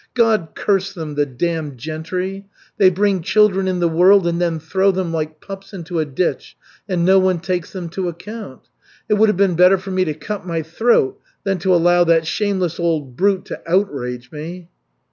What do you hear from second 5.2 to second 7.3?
pups into a ditch, and no